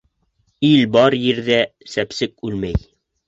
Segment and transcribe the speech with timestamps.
[0.69, 1.59] Ил бар ерҙә
[1.97, 2.81] сәпсек үлмәй.